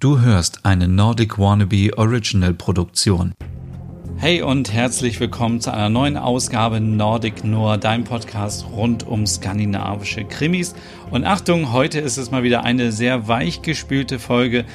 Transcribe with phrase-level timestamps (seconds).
[0.00, 3.34] Du hörst eine Nordic Wannabe Original Produktion.
[4.16, 10.24] Hey und herzlich willkommen zu einer neuen Ausgabe Nordic Noir, dein Podcast rund um skandinavische
[10.24, 10.76] Krimis.
[11.10, 14.66] Und Achtung, heute ist es mal wieder eine sehr weichgespülte Folge,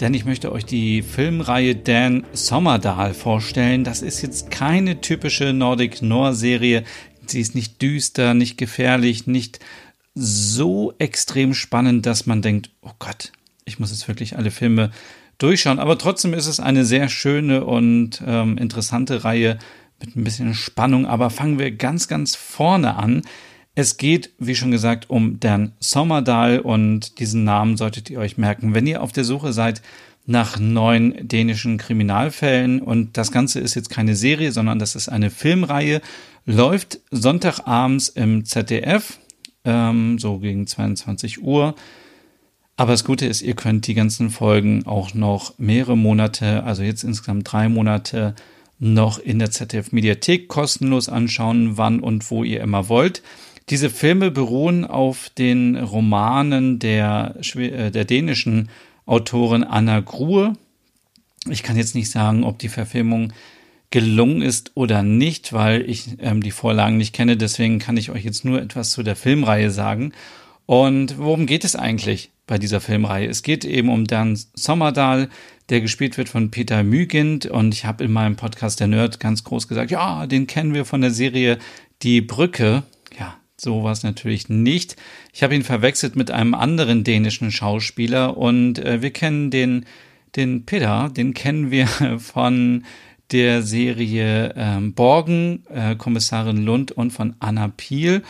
[0.00, 3.82] denn ich möchte euch die Filmreihe Dan Sommerdahl vorstellen.
[3.82, 6.84] Das ist jetzt keine typische Nordic Noir Serie.
[7.24, 9.58] Sie ist nicht düster, nicht gefährlich, nicht
[10.14, 13.32] so extrem spannend, dass man denkt, oh Gott,
[13.66, 14.90] ich muss jetzt wirklich alle Filme
[15.38, 15.78] durchschauen.
[15.78, 19.58] Aber trotzdem ist es eine sehr schöne und ähm, interessante Reihe
[20.00, 21.04] mit ein bisschen Spannung.
[21.04, 23.22] Aber fangen wir ganz, ganz vorne an.
[23.74, 28.72] Es geht, wie schon gesagt, um Dan Sommerdahl und diesen Namen solltet ihr euch merken,
[28.72, 29.82] wenn ihr auf der Suche seid
[30.24, 32.80] nach neuen dänischen Kriminalfällen.
[32.80, 36.00] Und das Ganze ist jetzt keine Serie, sondern das ist eine Filmreihe.
[36.46, 39.18] Läuft Sonntagabends im ZDF,
[39.64, 41.74] ähm, so gegen 22 Uhr.
[42.76, 47.04] Aber das Gute ist, ihr könnt die ganzen Folgen auch noch mehrere Monate, also jetzt
[47.04, 48.34] insgesamt drei Monate,
[48.78, 53.22] noch in der ZDF Mediathek kostenlos anschauen, wann und wo ihr immer wollt.
[53.70, 58.68] Diese Filme beruhen auf den Romanen der, äh, der dänischen
[59.06, 60.52] Autorin Anna Grue.
[61.48, 63.32] Ich kann jetzt nicht sagen, ob die Verfilmung
[63.90, 67.36] gelungen ist oder nicht, weil ich ähm, die Vorlagen nicht kenne.
[67.36, 70.12] Deswegen kann ich euch jetzt nur etwas zu der Filmreihe sagen.
[70.66, 73.28] Und worum geht es eigentlich bei dieser Filmreihe?
[73.28, 75.28] Es geht eben um Dan Sommerdahl,
[75.68, 77.46] der gespielt wird von Peter Mügind.
[77.46, 80.84] Und ich habe in meinem Podcast Der Nerd ganz groß gesagt, ja, den kennen wir
[80.84, 81.58] von der Serie
[82.02, 82.84] Die Brücke.
[83.18, 84.96] Ja, so war es natürlich nicht.
[85.32, 89.86] Ich habe ihn verwechselt mit einem anderen dänischen Schauspieler und äh, wir kennen den,
[90.36, 91.86] den Peter, den kennen wir
[92.18, 92.84] von
[93.32, 98.22] der Serie ähm, Borgen, äh, Kommissarin Lund und von Anna Piel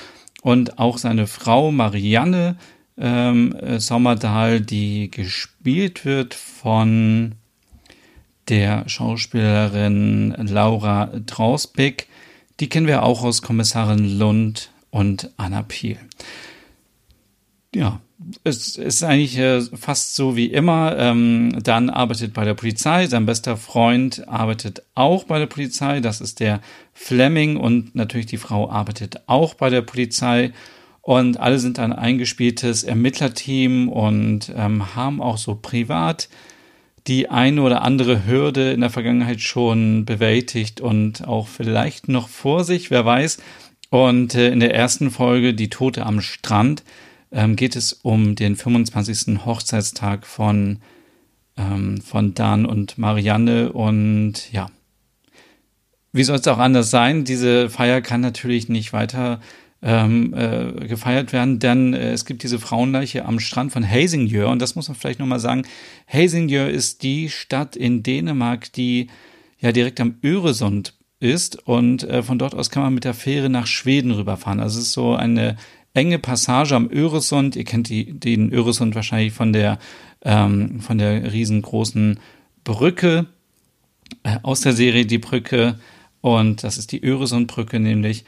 [0.43, 2.57] und auch seine Frau Marianne
[2.99, 7.35] ähm, äh, Sommerdahl, die gespielt wird von
[8.49, 12.09] der Schauspielerin Laura Trausbeck.
[12.61, 15.99] Die kennen wir auch aus Kommissarin Lund und Anna Piel.
[17.75, 18.01] Ja,
[18.45, 20.97] es ist eigentlich äh, fast so wie immer.
[20.97, 26.23] Ähm, Dan arbeitet bei der Polizei, sein bester Freund arbeitet auch bei der Polizei, das
[26.23, 26.61] ist der
[26.95, 30.53] Fleming und natürlich die Frau arbeitet auch bei der Polizei.
[31.07, 36.29] Und alle sind ein eingespieltes Ermittlerteam und ähm, haben auch so privat
[37.07, 42.65] die eine oder andere Hürde in der Vergangenheit schon bewältigt und auch vielleicht noch vor
[42.65, 43.39] sich, wer weiß.
[43.91, 46.83] Und äh, in der ersten Folge, Die Tote am Strand,
[47.31, 49.47] ähm, geht es um den 25.
[49.47, 50.81] Hochzeitstag von,
[51.57, 53.73] ähm, von Dan und Marianne.
[53.73, 54.67] Und ja,
[56.11, 57.23] wie soll es auch anders sein?
[57.23, 59.41] Diese Feier kann natürlich nicht weiter
[59.83, 64.61] ähm, äh, gefeiert werden, denn äh, es gibt diese Frauenleiche am Strand von Helsingør und
[64.61, 65.65] das muss man vielleicht nochmal sagen.
[66.07, 69.09] Helsingør ist die Stadt in Dänemark, die
[69.59, 73.49] ja direkt am Öresund ist und äh, von dort aus kann man mit der Fähre
[73.49, 74.61] nach Schweden rüberfahren.
[74.61, 75.57] Also es ist so eine
[75.97, 77.57] enge Passage am Öresund.
[77.57, 79.79] Ihr kennt die, den Öresund wahrscheinlich von der,
[80.23, 82.21] ähm, von der riesengroßen
[82.65, 83.27] Brücke
[84.23, 85.79] äh, aus der Serie Die Brücke.
[86.21, 88.25] Und das ist die Öresundbrücke nämlich.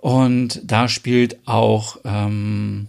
[0.00, 2.86] Und da spielt auch ähm,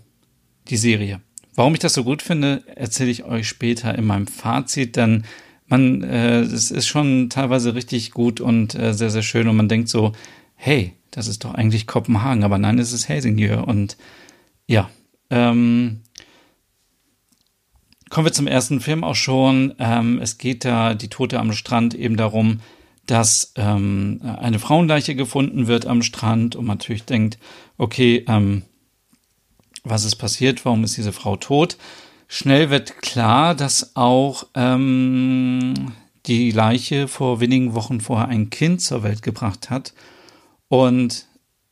[0.68, 1.22] die Serie.
[1.56, 4.96] Warum ich das so gut finde, erzähle ich euch später in meinem Fazit.
[4.96, 5.26] Denn
[5.68, 9.48] man, äh, es ist schon teilweise richtig gut und äh, sehr, sehr schön.
[9.48, 10.14] Und man denkt so,
[10.56, 13.68] hey, das ist doch eigentlich Kopenhagen, aber nein, es ist Helsingør.
[13.68, 13.98] Und
[14.68, 14.90] ja,
[15.30, 16.02] ähm,
[18.10, 19.74] kommen wir zum ersten Film auch schon.
[19.80, 22.60] Ähm, es geht da, die Tote am Strand, eben darum,
[23.10, 27.40] dass ähm, eine Frauenleiche gefunden wird am Strand und man natürlich denkt,
[27.80, 28.62] okay, ähm,
[29.84, 30.64] was ist passiert?
[30.64, 31.78] Warum ist diese Frau tot?
[32.28, 35.94] Schnell wird klar, dass auch ähm,
[36.28, 39.96] die Leiche vor wenigen Wochen vorher ein Kind zur Welt gebracht hat
[40.68, 41.26] und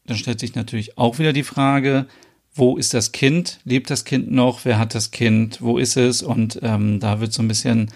[0.08, 2.08] dann stellt sich natürlich auch wieder die Frage,
[2.56, 3.60] wo ist das Kind?
[3.64, 4.66] Lebt das Kind noch?
[4.66, 5.62] Wer hat das Kind?
[5.62, 6.24] Wo ist es?
[6.24, 7.92] Und ähm, da wird so ein bisschen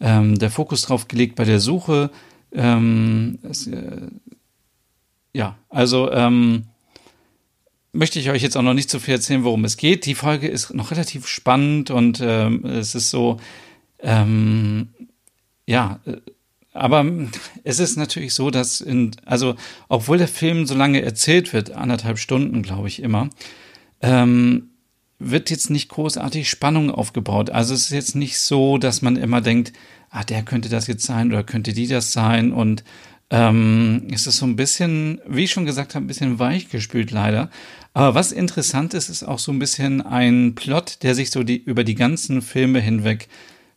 [0.00, 2.10] ähm, der Fokus drauf gelegt bei der Suche.
[2.52, 4.08] Ähm, es, äh,
[5.32, 6.64] ja, also ähm,
[7.92, 10.06] möchte ich euch jetzt auch noch nicht zu viel erzählen, worum es geht.
[10.06, 13.38] Die Folge ist noch relativ spannend und ähm, es ist so,
[14.00, 14.88] ähm,
[15.66, 16.16] ja, äh,
[16.72, 17.06] aber
[17.64, 19.56] es ist natürlich so, dass in, also,
[19.88, 23.30] obwohl der Film so lange erzählt wird, anderthalb Stunden, glaube ich immer,
[24.02, 24.68] ähm,
[25.18, 27.48] wird jetzt nicht großartig Spannung aufgebaut.
[27.48, 29.72] Also es ist jetzt nicht so, dass man immer denkt,
[30.16, 32.84] ah, der könnte das jetzt sein oder könnte die das sein und
[33.28, 37.50] ähm, es ist so ein bisschen, wie ich schon gesagt habe, ein bisschen weichgespült leider.
[37.92, 41.56] Aber was interessant ist, ist auch so ein bisschen ein Plot, der sich so die,
[41.56, 43.28] über die ganzen Filme hinweg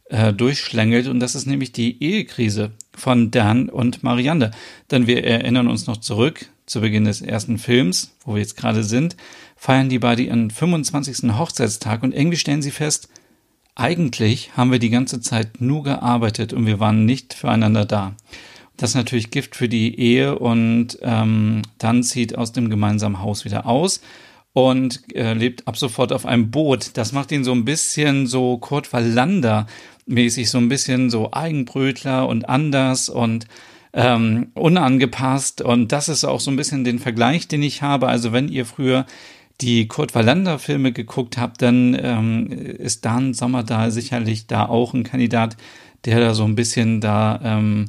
[0.06, 1.07] äh, durchschlängelt.
[1.07, 4.51] Und das ist nämlich die Ehekrise von Dan und Marianne.
[4.92, 8.83] Denn wir erinnern uns noch zurück zu Beginn des ersten Films, wo wir jetzt gerade
[8.83, 9.15] sind,
[9.56, 11.38] feiern die beide ihren 25.
[11.38, 13.09] Hochzeitstag und irgendwie stellen sie fest,
[13.79, 18.13] eigentlich haben wir die ganze Zeit nur gearbeitet und wir waren nicht füreinander da.
[18.77, 23.45] Das ist natürlich Gift für die Ehe und ähm, dann zieht aus dem gemeinsamen Haus
[23.45, 24.01] wieder aus
[24.53, 26.91] und äh, lebt ab sofort auf einem Boot.
[26.95, 29.67] Das macht ihn so ein bisschen so Kurt Wallander
[30.05, 33.47] mäßig, so ein bisschen so Eigenbrötler und anders und
[33.93, 35.61] ähm, unangepasst.
[35.61, 38.07] Und das ist auch so ein bisschen den Vergleich, den ich habe.
[38.07, 39.05] Also wenn ihr früher
[39.61, 44.94] die Kurt Wallander Filme geguckt habt, dann ähm, ist Dan Sommer da sicherlich da auch
[44.94, 45.57] ein Kandidat,
[46.06, 47.85] der da so ein bisschen da ähm,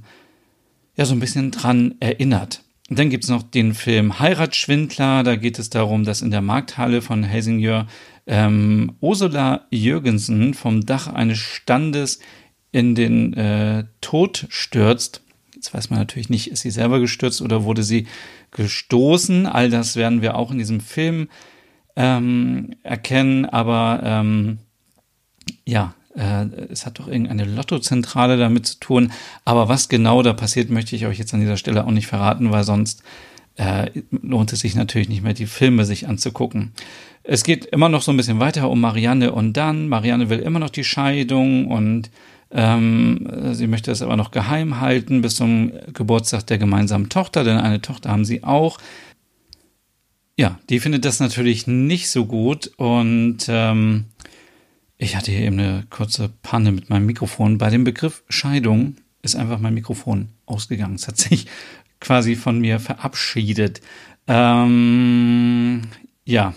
[0.97, 2.63] ja so ein bisschen dran erinnert.
[2.89, 5.23] Und dann gibt's noch den Film Heiratsschwindler.
[5.23, 7.87] Da geht es darum, dass in der Markthalle von Helsingör
[8.27, 12.19] ähm, Ursula Jürgensen vom Dach eines Standes
[12.73, 15.23] in den äh, Tod stürzt.
[15.55, 18.09] Jetzt weiß man natürlich nicht, ist sie selber gestürzt oder wurde sie
[18.51, 19.47] gestoßen.
[19.47, 21.29] All das werden wir auch in diesem Film
[21.97, 23.47] ähm, erkennen.
[23.47, 24.59] Aber ähm,
[25.65, 29.13] ja, äh, es hat doch irgendeine Lottozentrale damit zu tun.
[29.45, 32.51] Aber was genau da passiert, möchte ich euch jetzt an dieser Stelle auch nicht verraten,
[32.51, 33.03] weil sonst
[33.57, 36.73] äh, lohnt es sich natürlich nicht mehr, die Filme sich anzugucken.
[37.23, 39.89] Es geht immer noch so ein bisschen weiter um Marianne und dann.
[39.89, 42.11] Marianne will immer noch die Scheidung und
[42.51, 47.59] ähm, sie möchte es aber noch geheim halten bis zum Geburtstag der gemeinsamen Tochter, denn
[47.59, 48.79] eine Tochter haben sie auch.
[50.41, 54.07] Ja, die findet das natürlich nicht so gut und ähm,
[54.97, 57.59] ich hatte hier eben eine kurze Panne mit meinem Mikrofon.
[57.59, 60.95] Bei dem Begriff Scheidung ist einfach mein Mikrofon ausgegangen.
[60.95, 61.45] Es hat sich
[62.01, 63.83] quasi von mir verabschiedet.
[64.29, 65.83] Ähm,
[66.25, 66.55] ja.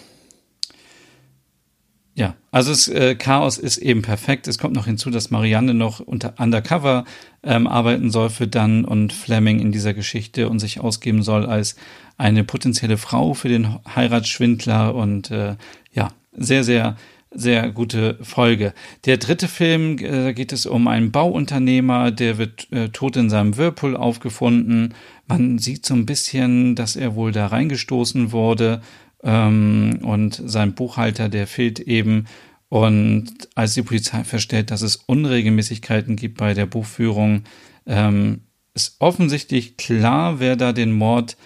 [2.15, 4.47] Ja, also das äh, Chaos ist eben perfekt.
[4.47, 7.05] Es kommt noch hinzu, dass Marianne noch unter Undercover
[7.41, 11.75] ähm, arbeiten soll für Dunn und Fleming in dieser Geschichte und sich ausgeben soll als
[12.17, 15.55] eine potenzielle Frau für den Heiratsschwindler und äh,
[15.91, 16.97] ja, sehr, sehr
[17.35, 18.73] sehr gute Folge.
[19.05, 23.57] Der dritte Film, äh, geht es um einen Bauunternehmer, der wird äh, tot in seinem
[23.57, 24.93] Whirlpool aufgefunden.
[25.27, 28.81] Man sieht so ein bisschen, dass er wohl da reingestoßen wurde
[29.23, 32.25] ähm, und sein Buchhalter, der fehlt eben.
[32.69, 37.43] Und als die Polizei feststellt, dass es Unregelmäßigkeiten gibt bei der Buchführung,
[37.85, 38.41] ähm,
[38.73, 41.37] ist offensichtlich klar, wer da den Mord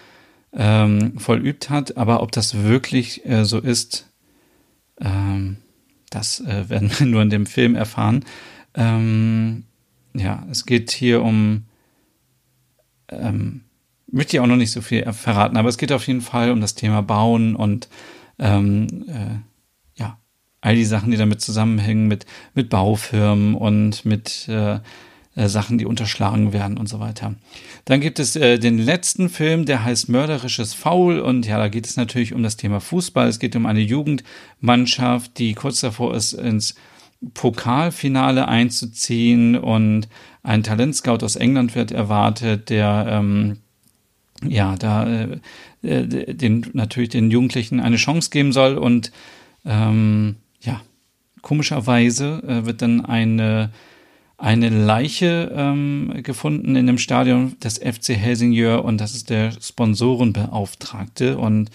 [0.52, 1.96] ähm, vollübt hat.
[1.96, 4.08] Aber ob das wirklich äh, so ist,
[5.00, 5.58] ähm,
[6.10, 8.24] das äh, werden wir nur in dem Film erfahren.
[8.74, 9.64] Ähm,
[10.14, 11.64] ja, es geht hier um,
[13.10, 13.62] ähm,
[14.10, 16.60] möchte ich auch noch nicht so viel verraten, aber es geht auf jeden Fall um
[16.60, 17.88] das Thema Bauen und
[18.38, 20.18] ähm, äh, ja,
[20.60, 24.80] all die Sachen, die damit zusammenhängen mit, mit Baufirmen und mit äh,
[25.38, 27.36] äh, Sachen, die unterschlagen werden und so weiter.
[27.84, 31.86] Dann gibt es äh, den letzten Film, der heißt Mörderisches Foul und ja, da geht
[31.86, 33.28] es natürlich um das Thema Fußball.
[33.28, 36.74] Es geht um eine Jugendmannschaft, die kurz davor ist, ins
[37.34, 40.08] Pokalfinale einzuziehen und
[40.42, 43.58] ein Talentscout aus England wird erwartet, der ähm,
[44.46, 45.38] ja da äh,
[45.82, 49.12] äh den natürlich den Jugendlichen eine Chance geben soll und
[49.64, 50.80] ähm, ja
[51.42, 53.70] komischerweise äh, wird dann eine
[54.38, 61.38] eine Leiche ähm, gefunden in dem Stadion des FC Helsingör und das ist der Sponsorenbeauftragte
[61.38, 61.70] und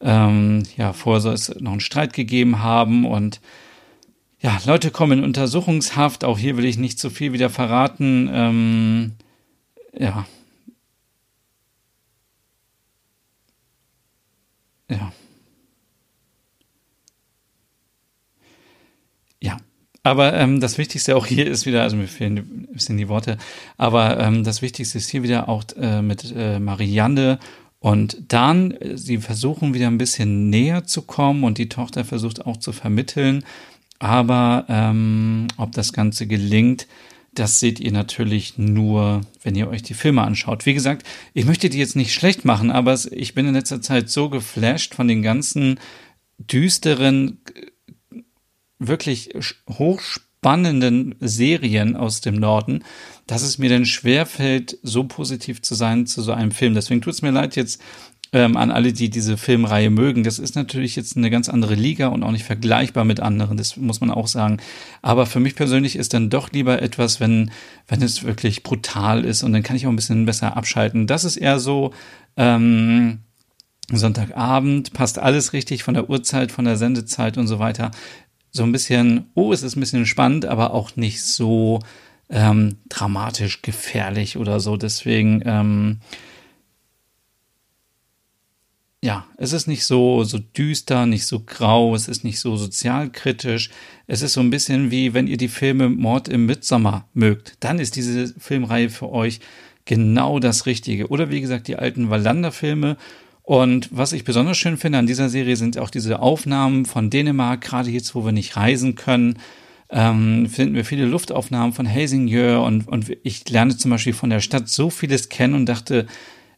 [0.00, 3.40] ähm, ja, vorher soll es noch einen Streit gegeben haben und
[4.40, 8.30] ja, Leute kommen in Untersuchungshaft, auch hier will ich nicht zu viel wieder verraten.
[8.32, 9.12] Ähm,
[9.96, 10.26] ja.
[14.90, 15.12] Ja.
[19.42, 19.56] Ja,
[20.02, 23.38] aber ähm, das Wichtigste auch hier ist wieder, also mir fehlen ein bisschen die Worte,
[23.78, 27.38] aber ähm, das Wichtigste ist hier wieder auch äh, mit äh, Marianne
[27.78, 32.58] und dann, sie versuchen wieder ein bisschen näher zu kommen und die Tochter versucht auch
[32.58, 33.44] zu vermitteln,
[33.98, 36.86] aber ähm, ob das Ganze gelingt,
[37.32, 40.66] das seht ihr natürlich nur, wenn ihr euch die Filme anschaut.
[40.66, 44.10] Wie gesagt, ich möchte die jetzt nicht schlecht machen, aber ich bin in letzter Zeit
[44.10, 45.78] so geflasht von den ganzen
[46.38, 47.40] düsteren
[48.78, 49.30] wirklich
[49.68, 52.82] hochspannenden Serien aus dem Norden,
[53.26, 56.74] dass es mir dann schwerfällt, so positiv zu sein zu so einem Film.
[56.74, 57.80] Deswegen tut es mir leid jetzt
[58.32, 60.22] ähm, an alle, die diese Filmreihe mögen.
[60.22, 63.76] Das ist natürlich jetzt eine ganz andere Liga und auch nicht vergleichbar mit anderen, das
[63.76, 64.58] muss man auch sagen.
[65.02, 67.50] Aber für mich persönlich ist dann doch lieber etwas, wenn,
[67.88, 71.06] wenn es wirklich brutal ist und dann kann ich auch ein bisschen besser abschalten.
[71.06, 71.92] Das ist eher so,
[72.36, 73.20] ähm,
[73.92, 77.90] Sonntagabend, passt alles richtig von der Uhrzeit, von der Sendezeit und so weiter
[78.52, 81.80] so ein bisschen, oh, es ist ein bisschen spannend, aber auch nicht so
[82.28, 84.76] ähm, dramatisch gefährlich oder so.
[84.76, 86.00] Deswegen, ähm,
[89.02, 93.70] ja, es ist nicht so, so düster, nicht so grau, es ist nicht so sozialkritisch.
[94.06, 97.78] Es ist so ein bisschen wie, wenn ihr die Filme Mord im Mitsommer mögt, dann
[97.78, 99.40] ist diese Filmreihe für euch
[99.86, 101.08] genau das Richtige.
[101.08, 102.98] Oder wie gesagt, die alten Wallander-Filme.
[103.42, 107.62] Und was ich besonders schön finde an dieser Serie sind auch diese Aufnahmen von Dänemark,
[107.62, 109.38] gerade jetzt, wo wir nicht reisen können.
[109.88, 114.40] Ähm, finden wir viele Luftaufnahmen von Helsingør und, und ich lerne zum Beispiel von der
[114.40, 116.06] Stadt so vieles kennen und dachte,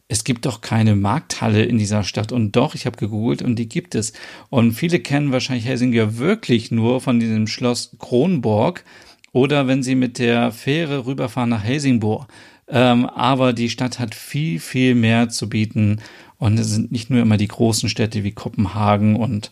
[0.07, 2.31] es gibt doch keine Markthalle in dieser Stadt.
[2.31, 4.13] Und doch, ich habe gegoogelt und die gibt es.
[4.49, 8.83] Und viele kennen wahrscheinlich Helsingör wirklich nur von diesem Schloss Kronborg
[9.31, 12.27] oder wenn sie mit der Fähre rüberfahren nach Helsingborg.
[12.67, 15.99] Ähm, aber die Stadt hat viel, viel mehr zu bieten.
[16.37, 19.51] Und es sind nicht nur immer die großen Städte wie Kopenhagen und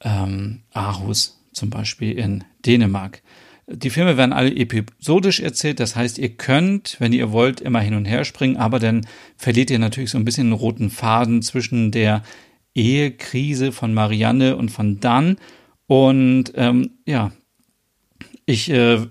[0.00, 3.22] ähm, Aarhus zum Beispiel in Dänemark.
[3.68, 7.94] Die Filme werden alle episodisch erzählt, das heißt, ihr könnt, wenn ihr wollt, immer hin
[7.94, 9.06] und her springen, aber dann
[9.36, 12.22] verliert ihr natürlich so ein bisschen einen roten Faden zwischen der
[12.76, 15.38] Ehekrise von Marianne und von Dan.
[15.88, 17.32] Und ähm, ja,
[18.44, 19.04] ich, äh,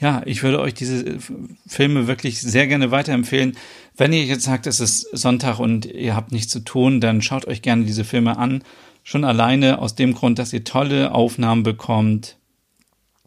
[0.00, 1.18] ja, ich würde euch diese
[1.66, 3.56] Filme wirklich sehr gerne weiterempfehlen.
[3.96, 7.46] Wenn ihr jetzt sagt, es ist Sonntag und ihr habt nichts zu tun, dann schaut
[7.46, 8.64] euch gerne diese Filme an.
[9.02, 12.38] Schon alleine aus dem Grund, dass ihr tolle Aufnahmen bekommt,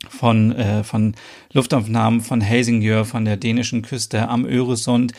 [0.08, 1.16] von, äh, von
[1.52, 5.14] Luftaufnahmen von Helsingør, von der dänischen Küste am Öresund.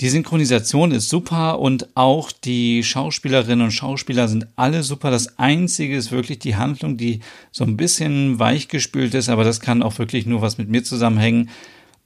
[0.00, 5.10] Die Synchronisation ist super und auch die Schauspielerinnen und Schauspieler sind alle super.
[5.10, 7.20] Das Einzige ist wirklich die Handlung, die
[7.50, 11.48] so ein bisschen weichgespült ist, aber das kann auch wirklich nur was mit mir zusammenhängen.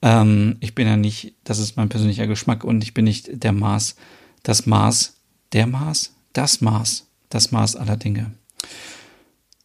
[0.03, 3.53] Ähm, ich bin ja nicht, das ist mein persönlicher Geschmack und ich bin nicht der
[3.53, 3.97] Maß,
[4.45, 5.17] das Maß,
[5.53, 8.31] der Maß, das Maß, das Maß aller Dinge.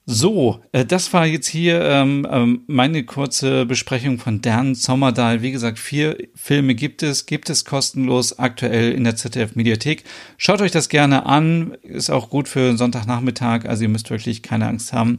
[0.07, 5.41] So, äh, das war jetzt hier ähm, ähm, meine kurze Besprechung von Dan Sommerdahl.
[5.41, 10.03] Wie gesagt, vier Filme gibt es, gibt es kostenlos aktuell in der ZDF Mediathek.
[10.38, 13.65] Schaut euch das gerne an, ist auch gut für Sonntagnachmittag.
[13.65, 15.17] Also ihr müsst wirklich keine Angst haben,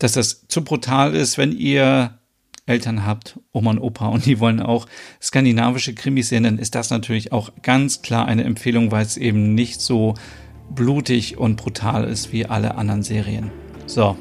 [0.00, 2.18] dass das zu brutal ist, wenn ihr
[2.66, 4.86] Eltern habt, Oma und Opa und die wollen auch
[5.22, 9.54] skandinavische Krimis sehen, dann ist das natürlich auch ganz klar eine Empfehlung, weil es eben
[9.54, 10.14] nicht so
[10.70, 13.63] blutig und brutal ist wie alle anderen Serien.
[13.86, 14.16] So,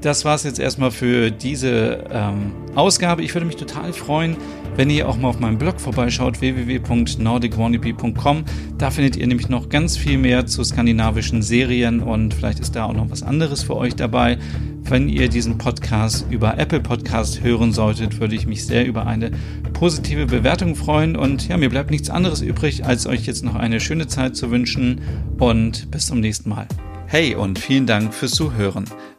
[0.00, 3.22] das war es jetzt erstmal für diese ähm, Ausgabe.
[3.22, 4.36] Ich würde mich total freuen,
[4.76, 8.44] wenn ihr auch mal auf meinem Blog vorbeischaut, www.nordicwannabe.com.
[8.78, 12.84] Da findet ihr nämlich noch ganz viel mehr zu skandinavischen Serien und vielleicht ist da
[12.84, 14.38] auch noch was anderes für euch dabei.
[14.82, 19.32] Wenn ihr diesen Podcast über Apple Podcast hören solltet, würde ich mich sehr über eine
[19.74, 21.14] positive Bewertung freuen.
[21.14, 24.50] Und ja, mir bleibt nichts anderes übrig, als euch jetzt noch eine schöne Zeit zu
[24.50, 25.02] wünschen
[25.38, 26.66] und bis zum nächsten Mal.
[27.12, 28.84] Hey und vielen Dank fürs Zuhören.